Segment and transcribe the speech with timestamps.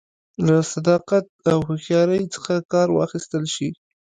[0.45, 3.69] له صداقت او هوښیارۍ څخه کار واخیستل شي